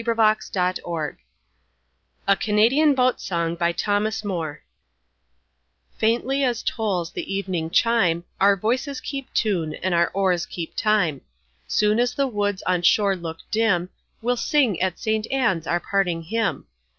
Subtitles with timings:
[0.03, 0.41] BENJAMIN
[0.81, 1.17] FRANKLIN
[2.27, 3.55] A CANADIAN BOAT SONG
[5.99, 11.21] Faintly as tolls the evening chime Our voices keep tune and our oars keep time.
[11.67, 13.91] Soon as the woods on shore look dim,
[14.23, 15.27] We'll sing at St.
[15.31, 16.65] Ann's our parting hymn.